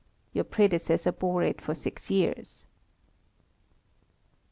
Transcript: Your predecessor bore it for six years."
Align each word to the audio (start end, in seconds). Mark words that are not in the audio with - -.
Your 0.33 0.45
predecessor 0.45 1.11
bore 1.11 1.43
it 1.43 1.61
for 1.61 1.75
six 1.75 2.09
years." 2.09 2.65